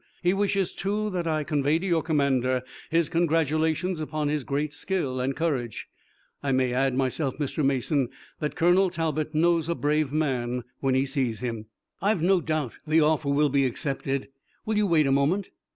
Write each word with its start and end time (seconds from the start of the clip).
He 0.23 0.33
wishes, 0.33 0.71
too, 0.73 1.11
that 1.11 1.27
I 1.27 1.43
convey 1.43 1.77
to 1.77 1.85
your 1.85 2.01
commander 2.01 2.63
his 2.89 3.07
congratulations 3.07 3.99
upon 3.99 4.29
his 4.29 4.43
great 4.43 4.73
skill 4.73 5.19
and 5.19 5.35
courage. 5.35 5.85
I 6.41 6.51
may 6.51 6.73
add, 6.73 6.95
myself, 6.95 7.37
Mr. 7.37 7.63
Mason, 7.63 8.09
that 8.39 8.55
Colonel 8.55 8.89
Talbot 8.89 9.35
knows 9.35 9.69
a 9.69 9.75
brave 9.75 10.11
man 10.11 10.63
when 10.79 10.95
he 10.95 11.05
sees 11.05 11.41
him." 11.41 11.67
"I've 12.01 12.23
no 12.23 12.41
doubt 12.41 12.79
the 12.87 12.99
offer 13.01 13.29
will 13.29 13.49
be 13.49 13.67
accepted. 13.67 14.29
Will 14.65 14.77
you 14.77 14.87
wait 14.87 15.05
a 15.05 15.11
moment?" 15.11 15.51